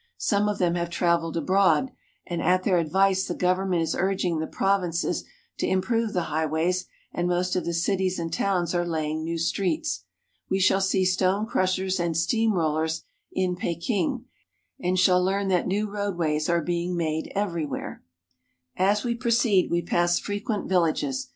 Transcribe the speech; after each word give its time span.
Some 0.17 0.49
of 0.49 0.57
them 0.57 0.73
have 0.73 0.89
traveled 0.89 1.37
abroad, 1.37 1.91
and 2.25 2.41
at 2.41 2.63
their 2.63 2.79
advice 2.79 3.27
the 3.27 3.35
government 3.35 3.83
is 3.83 3.93
urging 3.93 4.39
the 4.39 4.47
provinces 4.47 5.25
to 5.59 5.67
improve 5.67 6.13
the 6.13 6.23
highways, 6.33 6.87
and 7.13 7.27
most 7.27 7.55
of 7.55 7.65
the 7.65 7.73
cities 7.75 8.17
and 8.17 8.33
towns 8.33 8.73
are 8.73 8.83
laying 8.83 9.23
new 9.23 9.37
streets. 9.37 10.03
We 10.49 10.59
shall 10.59 10.81
see 10.81 11.05
stone 11.05 11.45
crushers 11.45 11.99
and 11.99 12.17
steam 12.17 12.51
rollers 12.53 13.03
in 13.31 13.55
Peking, 13.55 14.25
and 14.79 14.97
shall 14.97 15.23
learn 15.23 15.49
that 15.49 15.67
new 15.67 15.87
roadways 15.87 16.49
are 16.49 16.63
being 16.63 16.97
made 16.97 17.31
everywhere. 17.35 18.01
GENERAL 18.75 18.95
VIEW 19.03 19.03
121 19.03 19.03
As 19.03 19.03
we 19.03 19.21
proceed 19.21 19.69
we 19.69 19.83
pass 19.83 20.17
frequent 20.17 20.67
villages. 20.67 21.27